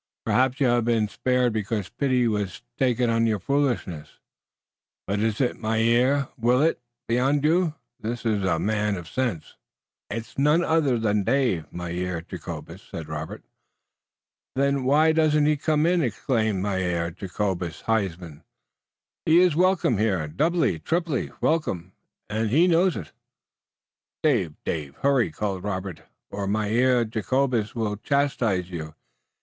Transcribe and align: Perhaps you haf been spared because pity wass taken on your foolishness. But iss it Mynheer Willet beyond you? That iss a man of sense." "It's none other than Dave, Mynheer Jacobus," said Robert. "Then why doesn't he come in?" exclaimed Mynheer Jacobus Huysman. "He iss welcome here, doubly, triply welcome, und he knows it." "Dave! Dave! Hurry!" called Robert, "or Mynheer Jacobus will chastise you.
Perhaps 0.25 0.59
you 0.59 0.65
haf 0.65 0.85
been 0.85 1.07
spared 1.07 1.53
because 1.53 1.89
pity 1.89 2.27
wass 2.27 2.63
taken 2.75 3.07
on 3.11 3.27
your 3.27 3.37
foolishness. 3.37 4.17
But 5.05 5.19
iss 5.19 5.39
it 5.39 5.57
Mynheer 5.59 6.27
Willet 6.37 6.81
beyond 7.07 7.43
you? 7.43 7.75
That 7.99 8.13
iss 8.25 8.25
a 8.25 8.57
man 8.57 8.95
of 8.97 9.07
sense." 9.07 9.57
"It's 10.09 10.39
none 10.39 10.63
other 10.63 10.97
than 10.97 11.21
Dave, 11.23 11.71
Mynheer 11.71 12.21
Jacobus," 12.21 12.81
said 12.81 13.09
Robert. 13.09 13.43
"Then 14.55 14.85
why 14.85 15.11
doesn't 15.11 15.45
he 15.45 15.55
come 15.55 15.85
in?" 15.85 16.01
exclaimed 16.01 16.63
Mynheer 16.63 17.11
Jacobus 17.11 17.81
Huysman. 17.83 18.43
"He 19.27 19.39
iss 19.41 19.53
welcome 19.53 19.99
here, 19.99 20.27
doubly, 20.27 20.79
triply 20.79 21.29
welcome, 21.41 21.93
und 22.27 22.49
he 22.49 22.65
knows 22.67 22.97
it." 22.97 23.11
"Dave! 24.23 24.55
Dave! 24.65 24.95
Hurry!" 25.03 25.29
called 25.29 25.63
Robert, 25.63 26.01
"or 26.31 26.47
Mynheer 26.47 27.05
Jacobus 27.05 27.75
will 27.75 27.97
chastise 27.97 28.71
you. 28.71 28.95